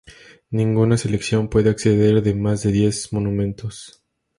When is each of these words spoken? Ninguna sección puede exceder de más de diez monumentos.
Ninguna 0.49 0.97
sección 0.97 1.47
puede 1.47 1.69
exceder 1.69 2.23
de 2.23 2.33
más 2.33 2.63
de 2.63 2.71
diez 2.71 3.13
monumentos. 3.13 4.03